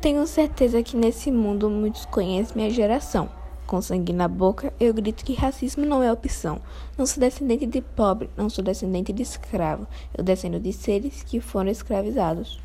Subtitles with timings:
[0.00, 3.28] Tenho certeza que nesse mundo muitos conhecem minha geração.
[3.66, 6.58] Com sangue na boca, eu grito que racismo não é opção.
[6.96, 9.86] Não sou descendente de pobre, não sou descendente de escravo.
[10.16, 12.58] Eu descendo de seres que foram escravizados.